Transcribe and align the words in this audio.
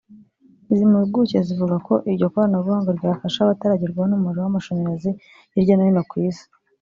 Izi 0.71 0.83
mpuguke 0.91 1.37
zivuga 1.47 1.75
ko 1.87 1.93
iryo 2.09 2.25
koranabuhanga 2.33 2.89
ryafasha 2.97 3.39
abatagerwaho 3.41 4.07
n’umuriro 4.09 4.41
w’amashanyarazi 4.43 5.11
hirya 5.53 5.75
no 5.75 5.85
hino 5.87 6.03
ku 6.11 6.15
Isi 6.29 6.45